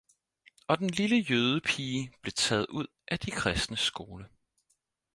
Og 0.67 0.77
den 0.79 0.89
lille 0.89 1.15
jødepige 1.17 2.11
blev 2.21 2.31
taget 2.31 2.65
ud 2.69 2.87
af 3.07 3.19
de 3.19 3.31
kristnes 3.31 3.79
skole 3.79 4.29